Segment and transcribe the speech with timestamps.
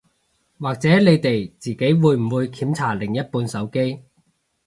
[0.57, 4.01] 或者你哋自己會唔會檢查另一半手機